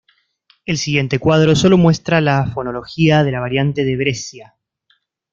El 0.65 0.79
siguiente 0.79 1.19
cuadro 1.19 1.55
solo 1.55 1.77
muestra 1.77 2.21
la 2.21 2.47
fonología 2.47 3.23
de 3.23 3.31
la 3.31 3.39
variante 3.39 3.85
de 3.85 3.97
Brescia. 3.97 4.55